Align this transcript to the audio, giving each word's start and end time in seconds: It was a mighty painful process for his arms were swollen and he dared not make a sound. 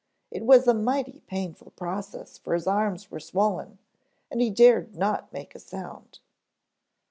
It 0.31 0.47
was 0.47 0.67
a 0.67 0.73
mighty 0.73 1.19
painful 1.27 1.73
process 1.75 2.39
for 2.39 2.55
his 2.55 2.65
arms 2.65 3.11
were 3.11 3.19
swollen 3.19 3.77
and 4.31 4.41
he 4.41 4.49
dared 4.49 4.95
not 4.95 5.31
make 5.31 5.53
a 5.53 5.59
sound. 5.59 6.17